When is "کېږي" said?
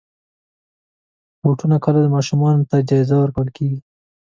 3.57-3.79